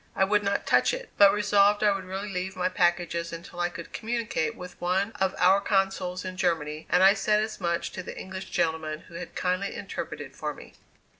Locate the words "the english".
8.01-8.45